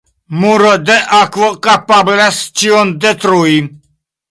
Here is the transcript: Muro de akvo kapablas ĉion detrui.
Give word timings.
Muro 0.43 0.71
de 0.89 0.95
akvo 1.17 1.51
kapablas 1.67 2.41
ĉion 2.63 2.97
detrui. 3.07 3.61